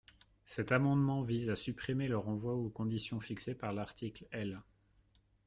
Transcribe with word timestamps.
Cet 0.45 0.71
amendement 0.71 1.21
vise 1.21 1.51
à 1.51 1.55
supprimer 1.55 2.07
le 2.07 2.17
renvoi 2.17 2.55
aux 2.55 2.69
conditions 2.69 3.19
fixées 3.19 3.53
par 3.53 3.71
l’article 3.71 4.25
L. 4.31 4.59